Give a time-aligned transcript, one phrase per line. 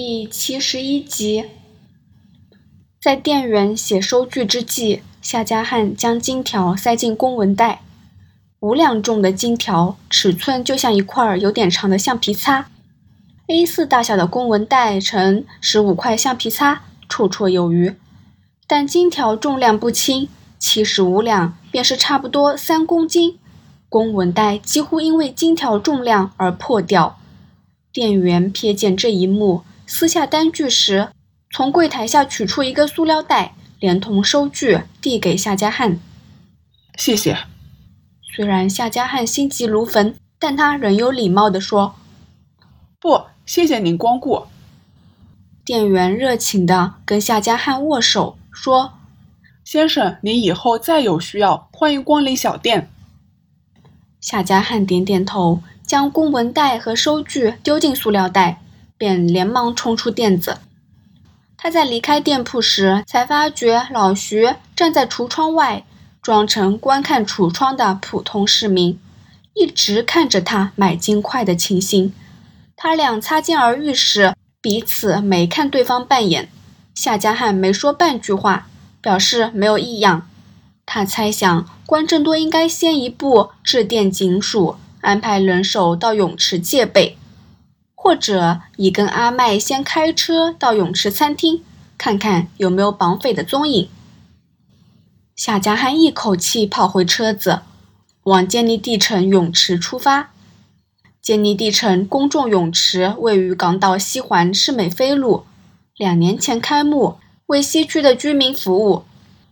[0.00, 1.46] 第七十一集，
[3.02, 7.80] 在店员写收据之际，夏家汉将金条塞进公文袋。
[8.60, 12.70] 五两重的金条，尺寸就像一块有点长的橡皮擦。
[13.48, 17.92] A4 大小的公文袋乘十五块橡皮擦，绰绰有余。
[18.68, 20.28] 但金条重量不轻，
[20.60, 23.36] 七十五两便是差不多三公斤。
[23.88, 27.18] 公文袋几乎因为金条重量而破掉。
[27.92, 31.08] 店员瞥见这一幕，撕下单据时，
[31.50, 35.98] 从柜台下取出一个塑料袋，连同收据递给夏家汉。
[36.96, 37.38] 谢谢。
[38.36, 41.94] 虽然夏家汉心急如焚，但他仍有礼貌地说
[43.00, 44.44] ：“不，谢谢您光顾。”
[45.64, 48.92] 店员热情地跟夏家汉握手，说
[49.64, 52.90] ：“先生，您以后再有需要，欢迎光临小店。”
[54.20, 58.60] 夏家汉点点头，将公文袋和收据丢进塑料袋，
[58.98, 60.58] 便连忙冲出店子。
[61.56, 65.84] 他在离开店铺时，才发觉老徐站在橱窗外。
[66.20, 69.00] 装成观看橱窗的普通市民，
[69.54, 72.12] 一直看着他买金块的情形。
[72.76, 76.50] 他俩擦肩而遇时，彼此没看对方半眼。
[76.94, 78.66] 夏家汉没说半句话，
[79.00, 80.28] 表示没有异样。
[80.84, 87.16] 他猜想关正多应该先一步致电警署，安排人手到泳池戒备，
[88.00, 91.64] 或者你跟阿麦先开车到泳池餐厅，
[91.98, 93.90] 看看有没有绑匪的踪影。
[95.34, 97.62] 夏家汉一口气跑回车子，
[98.22, 100.30] 往坚尼地城泳池出发。
[101.20, 105.44] 坚尼地城公众泳池位于港岛西环市美飞路，
[105.96, 109.02] 两年前开幕，为西区的居民服务。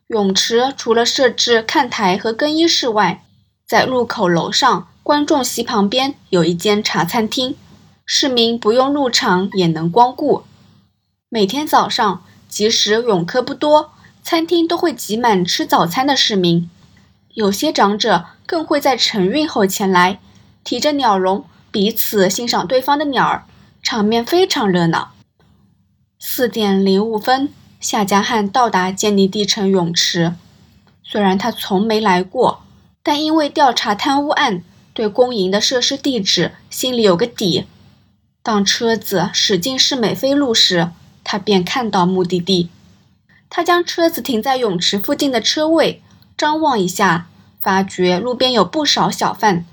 [0.07, 3.25] 泳池除了设置看台和更衣室外，
[3.67, 7.57] 在入口楼上观众席旁边有一间茶餐厅，
[8.09, 10.45] 市民不用入场也能光顾。
[11.29, 13.91] 每天早上，即使泳客不多。
[14.23, 16.69] 餐厅都会挤满吃早餐的市民，
[17.35, 20.19] 有些长者更会在晨运后前来，
[20.65, 23.45] 提着鸟笼，彼此欣赏对方的鸟儿，
[23.83, 25.13] 场面非常热闹。
[26.19, 30.35] 四点零五分，夏家汉到达建立地城泳池。
[31.05, 32.65] 虽然他从没来过，
[33.05, 37.67] 但因为调查贪污案，对公营的设施地址心里有个底。
[38.47, 40.91] 当车子驶进市美飞路时，
[41.25, 42.71] 他便看到目的地。
[43.51, 46.01] 他将车子停在泳池附近的车位，
[46.37, 47.27] 张望一下，
[47.61, 49.67] 发觉路边有不少小贩，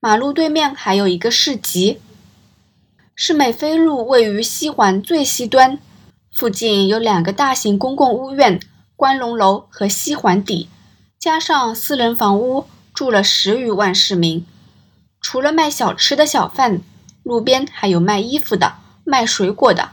[0.00, 2.00] 马路对面还有一个市集。
[3.14, 5.78] 市美飞路位于西环最西端，
[6.34, 8.58] 附近有两个大型公共屋苑——
[8.96, 10.68] 观龙楼和西环底，
[11.16, 14.44] 加上私人房屋，住了十余万市民。
[15.20, 16.80] 除了卖小吃的小贩，
[17.22, 19.90] 路边还有卖衣服的、卖水果的。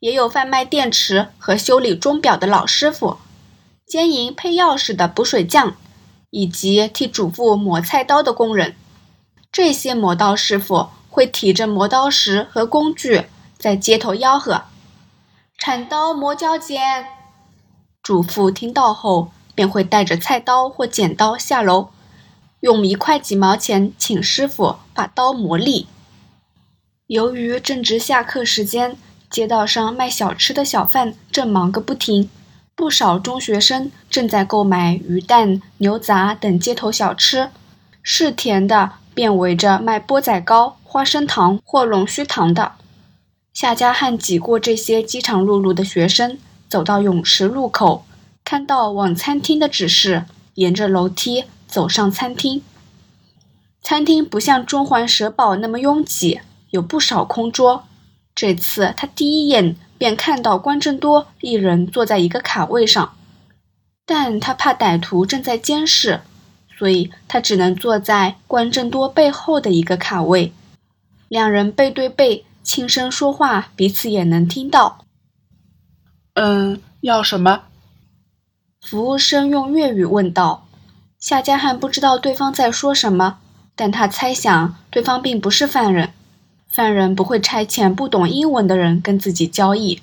[0.00, 3.18] 也有贩卖电池和修理钟表的老师傅，
[3.84, 5.74] 兼营配钥匙的补水匠，
[6.30, 8.76] 以及替主妇磨菜刀的工人。
[9.50, 13.24] 这些磨刀师傅会提着磨刀石和工具
[13.58, 14.62] 在街头吆喝
[15.58, 17.06] ：“铲刀磨脚剪。”
[18.00, 21.88] 主妇听到后便会带着菜刀或剪刀下楼，
[22.60, 25.88] 用一块几毛钱请师傅把刀磨利。
[27.08, 28.96] 由于正值下课时间。
[29.30, 32.30] 街道上卖小吃的小贩正忙个不停，
[32.74, 37.50] 不少中学生正在购买鱼蛋、牛杂等街头小吃。
[38.02, 42.72] 是甜的便围着卖钵仔糕、花生糖或龙须糖的。
[43.52, 46.38] 夏家汉挤过这些饥肠辘辘的学生，
[46.70, 48.06] 走到泳池入口，
[48.42, 50.24] 看到往餐厅的指示，
[50.54, 52.62] 沿着楼梯走上餐厅。
[53.82, 57.84] 餐厅不像中环蛇堡那么拥挤，有不少空桌。
[58.34, 63.16] 这次他第一眼便看到关正多一人坐在一个卡位上，
[64.06, 66.20] 但他怕歹徒正在监视，
[66.78, 70.52] 所以他只能坐在关正多背后的一个卡位。
[71.28, 75.04] 两人背对背，轻声说话，彼此也能听到。
[76.34, 77.62] 嗯，要什么？
[78.80, 80.68] 服务生用粤语问道。
[81.18, 83.40] 夏家汉不知道对方在说什么，
[83.74, 86.12] 但他猜想对方并不是犯人。
[86.68, 90.00] 犯人不会差遣不懂英文的人跟自己交易。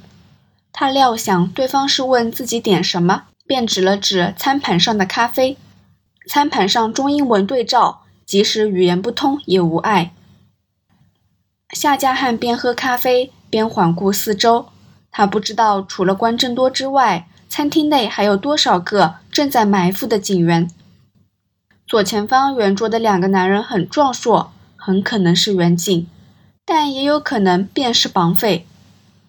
[0.74, 5.58] 他料想对方是问自己点什么，便指了指餐盘上的咖啡。
[6.28, 10.12] 餐盘上中英文对照，即使语言不通也无碍。
[11.72, 14.68] 夏家汉边喝咖啡边环顾四周，
[15.12, 20.70] 他不知道除了关正多之外，餐厅内还有多少个正在埋伏的警员。
[21.88, 26.08] 左前方圆桌的两个男人很壮硕，很可能是远警。
[26.66, 28.66] 但也有可能便是绑匪。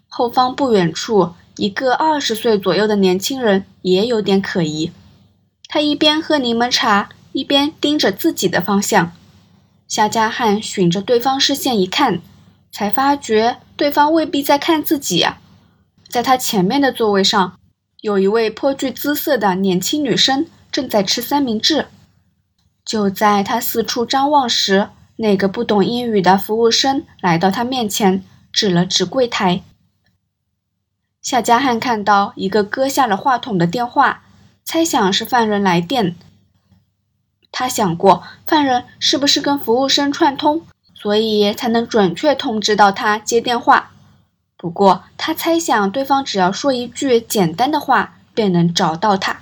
[0.09, 4.91] 后方不远处，一个二十岁左右的年轻人也有点可疑。
[5.69, 9.13] 他一边喝柠檬茶，一边盯着自己的方向。
[9.87, 12.21] 夏加汉循着对方视线一看，
[12.73, 15.27] 才发觉对方未必在看自己。
[16.09, 17.59] 在他前面的座位上，
[18.01, 21.87] 有一位颇具姿色的年轻女生正在吃三明治。
[22.85, 28.23] 就在他四处张望时，那个不懂英语的服务生来到他面前，
[28.53, 29.63] 指了指柜台。
[31.23, 34.23] 夏加汉看到一个搁下了话筒的电话，
[34.63, 36.15] 猜想是犯人来电。
[37.51, 40.63] 他想过，犯人是不是跟服务生串通，
[40.95, 43.93] 所以才能准确通知到他接电话。
[44.59, 49.41] 不过，他猜想对方只要说一句简单的话，便能找到他。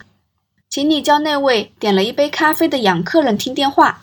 [0.70, 4.02] 请你叫那位点了一杯咖啡的洋客人听电话。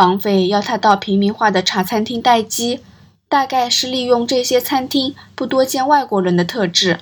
[0.00, 2.80] 绑匪要他到平民化的茶餐厅待机，
[3.28, 7.00] 大概是利用这些餐厅不多见外国人的特质。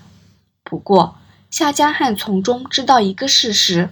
[0.64, 1.14] 不过，
[1.48, 3.90] 夏加汉从中知道一个事实：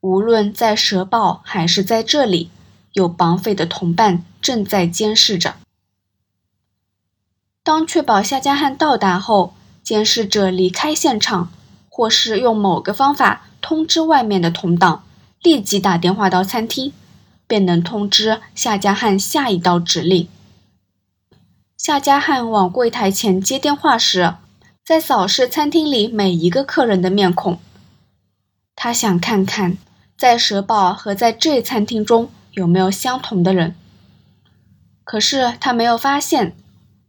[0.00, 2.50] 无论在蛇堡还是在这里，
[2.94, 5.54] 有绑匪的同伴正在监视着。
[7.62, 9.54] 当确保夏加汉到达后，
[9.84, 11.52] 监视者离开现场。
[11.88, 15.04] 或是用某个方法通知外面的同党，
[15.40, 16.92] 立即打电话到餐厅，
[17.48, 20.28] 便能通知夏加汉下一道指令。
[21.76, 24.34] 夏加汉往柜台前接电话时，
[24.84, 27.58] 在扫视餐厅里每一个客人的面孔。
[28.76, 29.76] 他想看看
[30.16, 33.74] 在蛇堡和在这餐厅中有没有相同的人，
[35.02, 36.54] 可是他没有发现。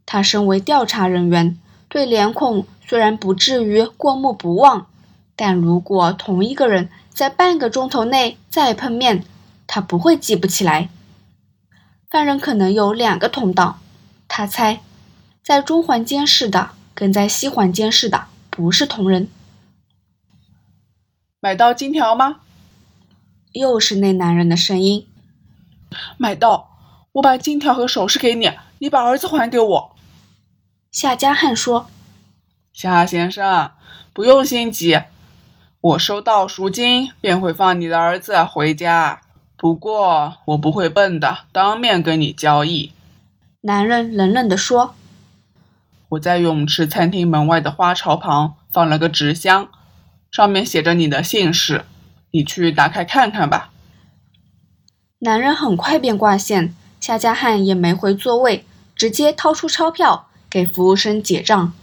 [0.06, 1.56] 他身为调查人员，
[1.88, 2.66] 对脸孔。
[2.88, 4.88] 虽然不至于过目不忘，
[5.36, 9.24] 但如果同一个人在半个钟头内再碰面，
[9.72, 10.88] 他不会记不起来。
[12.10, 13.78] 犯人可能有两个同道，
[14.26, 14.80] 他猜，
[15.44, 19.28] 在中环监视的跟在西环监视的不是同人。
[21.38, 22.40] 买到金条吗？
[23.52, 25.06] 又是那男人的声音。
[26.18, 26.70] 买到，
[27.12, 28.50] 我把金条和首饰给你，
[28.80, 29.96] 你把儿子还给我。
[30.90, 31.88] 夏家汉说。
[32.72, 33.70] 夏先生，
[34.12, 35.00] 不用心急，
[35.80, 39.20] 我收到赎金便会放你的儿子回家。
[39.60, 42.92] 不过我不会笨的，当面跟你交易。”
[43.60, 44.94] 男人冷冷地说。
[46.08, 49.68] “我在泳池餐厅门外的花槽旁放了个纸箱，
[50.30, 51.84] 上面写着你的姓氏，
[52.30, 53.70] 你去打开看看吧。”
[55.20, 58.64] 男人很快便挂线，夏家汉也没回座位，
[58.96, 61.74] 直接掏出钞票给服务生结账。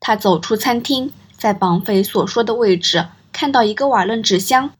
[0.00, 4.70] 他走出餐厅，在绑匪所说的位置看到一个瓦楞纸箱，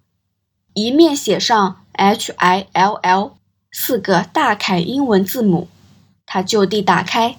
[0.75, 3.37] 一面写上 H I L L
[3.71, 5.69] 四个大楷英文字母。
[6.27, 7.37] 他就地打开，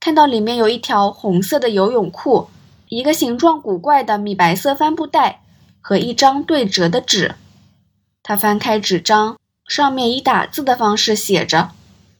[0.00, 2.48] 看到里面有一条红色的游泳裤，
[2.88, 5.42] 一个形状古怪的米白色帆布袋
[5.80, 7.36] 和一张对折的纸。
[8.22, 9.36] 他翻开纸张，
[9.68, 11.70] 上面以打字的方式写着：“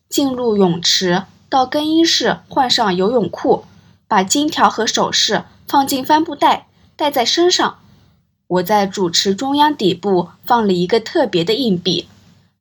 [0.08, 3.64] 进入泳池，到更衣室换上游泳裤。”
[4.06, 7.79] 把金条和首饰放进帆布袋，带在身上。
[8.53, 12.07] 我在主池中央底部放了一个特别的硬币，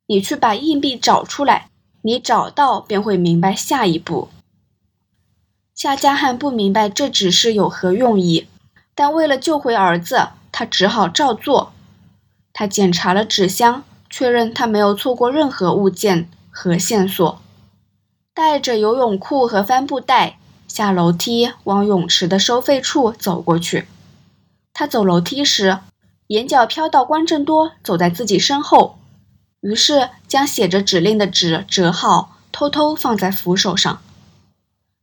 [0.06, 1.68] 你去把硬币找出来。
[2.04, 4.28] 你找到便会明白下一步。
[5.74, 8.48] 夏加汉不明白这只是有何用意，
[8.94, 11.72] 但为了救回儿子，他只好照做。
[12.54, 17.40] 他检查了纸箱，确认他没有错过任何物件和线索。
[18.34, 20.38] 带着游泳裤和帆布袋。
[20.66, 23.86] 下楼梯往泳池的收费处走过去。
[24.72, 25.78] 他走楼梯时，
[26.28, 28.98] 眼角瞟到关正多走在自己身后，
[29.60, 34.00] 于是将写着指令的纸折好，偷偷放在扶手上。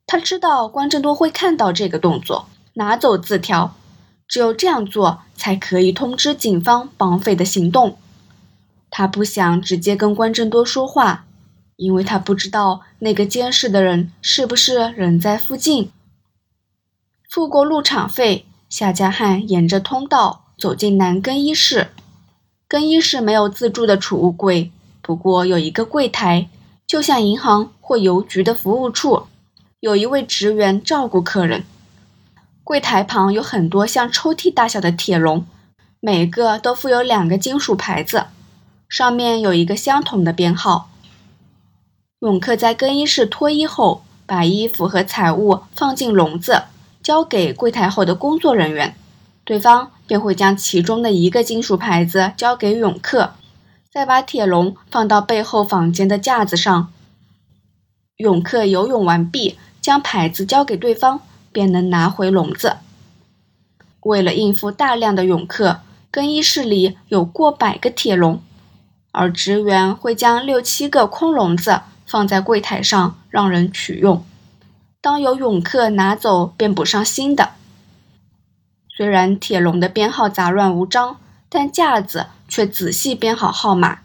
[0.06, 3.74] 他知道关正多会看到这个动作，拿走字条。
[4.26, 7.98] 只有这样做，才可以通知警方绑匪的行动。
[8.90, 11.24] 他不想直接跟关正多说话。
[11.76, 15.90] 因为他不知道那个监视的人是不是人在附近。
[17.30, 21.88] 付过入场费，夏加汉沿着通道走进男更衣室。
[22.68, 24.70] 更衣室没有自助的储物柜，
[25.02, 26.48] 不过有一个柜台，
[26.86, 29.24] 就像银行或邮局的服务处，
[29.80, 31.64] 有一位职员照顾客人。
[32.62, 35.44] 柜台旁有很多像抽屉大小的铁笼，
[35.98, 38.26] 每个都附有两个金属牌子，
[38.88, 40.88] 上面有一个相同的编号。
[42.20, 46.62] 泳客在更衣室脱衣后，把衣服和财物放进笼子，
[47.02, 48.94] 交给柜台后的工作人员，
[49.44, 53.32] 对方便会将其中的一个金属牌子交给泳客，
[53.92, 56.92] 再把铁笼放到背后房间的架子上。
[58.16, 61.20] 泳客游泳完毕，将牌子交给对方，
[61.52, 62.76] 便能拿回笼子。
[64.02, 65.80] 为了应付大量的泳客，
[66.10, 68.42] 更衣室里有过百个铁笼，
[69.12, 74.24] 而职员会将六七个空笼子放在柜台上让人取用。
[75.02, 77.50] 当有泳客拿走，便补上新的。
[78.94, 81.16] 虽然铁笼的编号杂乱无章，
[81.48, 84.00] 但架子却仔细编好号码。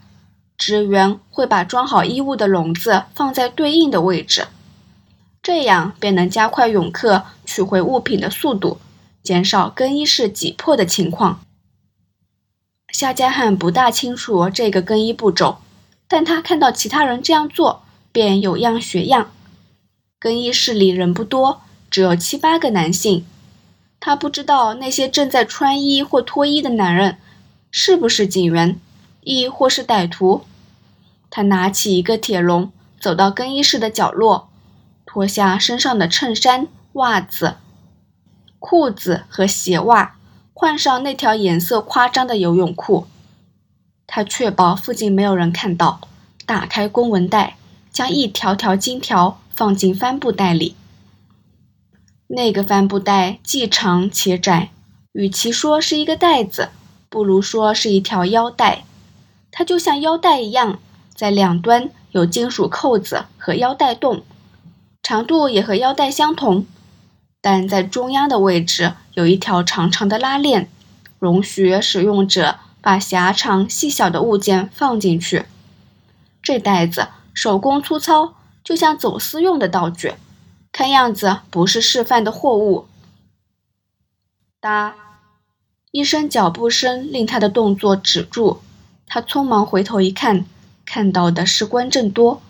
[0.56, 4.46] 职员会把装好衣物的笼子放在对应的位置，
[5.42, 8.78] 这样便能加快泳客取回物品的速度。
[9.22, 11.40] 减少更衣室挤迫的情况。
[12.92, 15.58] 夏加汉不大清楚这个更衣步骤，
[16.06, 19.30] 但他看到其他人这样做，便有样学样。
[20.26, 23.24] 更衣室里人不多，只有七八个男性。
[24.00, 27.18] 他不知道那些正在穿衣或脱衣的男人
[27.70, 28.80] 是不是警员，
[29.20, 30.42] 亦或是歹徒。
[31.30, 34.48] 他拿起一个铁笼，走到更衣室的角落，
[35.06, 37.58] 脱下身上的衬衫、袜子。
[38.58, 40.16] 裤子和鞋袜，
[40.52, 43.06] 换上那条颜色夸张的游泳裤。
[44.08, 46.00] 他确保附近没有人看到，
[46.44, 47.56] 打开公文袋，
[47.92, 50.76] 将一条条金条放进帆布袋里。
[52.28, 54.70] 那个帆布袋既长且窄，
[55.12, 56.68] 与其说是一个袋子，
[57.08, 58.84] 不如说是一条腰带。
[59.50, 60.78] 它就像腰带一样，
[61.14, 64.22] 在两端有金属扣子和腰带洞，
[65.02, 66.66] 长度也和腰带相同。
[67.40, 70.68] 但在中央的位置有一条长长的拉链，
[71.18, 75.46] 容许使用者把狭长细小的物件放进去。
[76.42, 78.34] 这袋子手工粗糙，
[78.66, 80.14] 就像走私用的道具，
[80.72, 82.86] 看样子不是示范的货物。
[84.58, 84.96] 哒，
[85.92, 88.58] 一声脚步声令他的动作止住，
[89.06, 90.44] 他匆忙回头一看，
[90.84, 92.42] 看到的是关正多。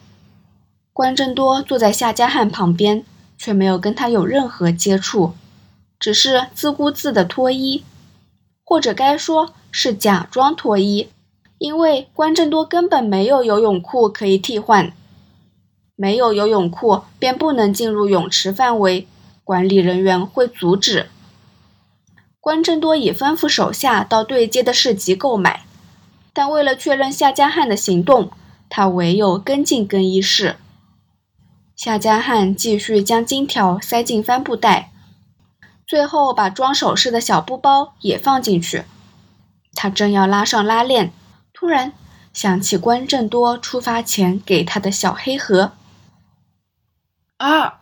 [0.94, 3.04] 关正多坐在夏家汉旁边。
[3.38, 5.34] 却没有跟他有任何接触，
[6.00, 7.84] 只是自顾自的脱衣，
[8.64, 11.10] 或者该说是假装脱衣，
[11.58, 14.90] 因为关正多根本没有游泳裤可以替换，
[15.96, 19.08] 没有游泳裤便不能进入泳池范围，
[19.42, 21.08] 管理人员会阻止。
[22.38, 25.64] 关正多已吩咐手下到对街的市集购买，
[26.34, 28.30] 但为了确认夏家汉的行动，
[28.68, 30.56] 他唯有跟进更衣室。
[31.74, 34.92] 夏加汉继续将金条塞进帆布袋，
[35.86, 38.84] 最后把装首饰的小布包也放进去。
[39.74, 41.12] 他正要拉上拉链，
[41.52, 41.92] 突然
[42.32, 45.72] 想起关正多出发前给他的小黑盒。
[47.38, 47.80] 啊！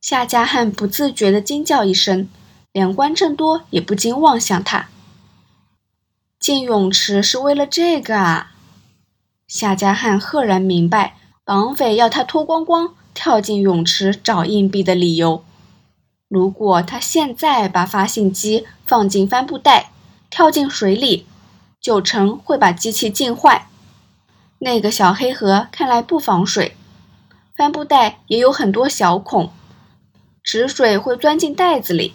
[0.00, 2.28] 夏加汉不自觉地惊叫一声，
[2.72, 4.88] 连关正多也不禁望向他。
[6.38, 8.52] 进泳池是为了这个啊！
[9.48, 11.16] 夏加汉赫然明白。
[11.46, 15.44] 绑匪要他脱光光跳进泳池找硬币的理由。
[16.26, 19.92] 如果他现在把发信机放进帆布袋，
[20.28, 21.24] 跳进水里，
[21.80, 23.68] 九成会把机器浸坏。
[24.58, 26.76] 那个小黑盒看来不防水，
[27.56, 29.50] 帆布袋也有很多小孔，
[30.44, 32.14] 池水会钻进袋子里。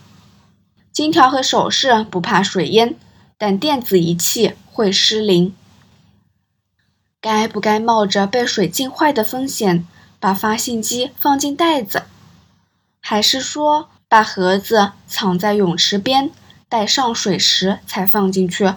[0.91, 2.95] 金条和首饰不怕水淹，
[3.39, 5.55] 但电子仪器会失灵。
[7.19, 9.87] 该不该冒着被水浸坏的风险
[10.19, 12.03] 把发信机放进袋子，
[12.99, 16.29] 还是说把盒子藏在泳池边，
[16.69, 18.73] 待上水时才放进去？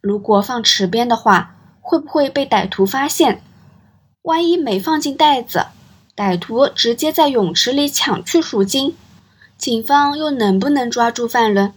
[0.00, 3.42] 如果放池边的话，会不会被歹徒发现？
[4.22, 5.66] 万一没放进袋子，
[6.14, 8.94] 歹徒直接在泳池里抢去赎金，
[9.56, 11.72] 警方又能不能抓住犯人？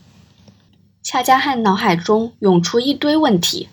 [1.02, 3.70] 恰加汉脑海中涌出一堆问题。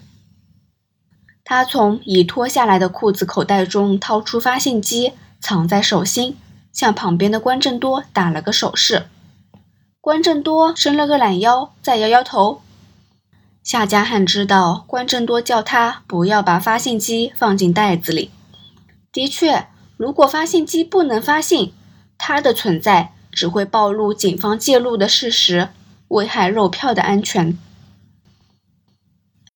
[1.43, 6.37] 他从已脱下来的裤子口袋中掏出发信机，藏在手心，
[6.73, 9.07] 向旁边的关正多打了个手势。
[10.01, 12.63] 关正多伸了个懒腰，再摇摇头。
[13.65, 18.31] 夏家汉知道关正多叫他不要把发信机放进袋子里。
[19.13, 21.73] 的确，如果发信机不能发信，
[22.17, 25.71] 它的存在只会暴露警方介入的事实，
[26.09, 27.59] 危害肉票的安全。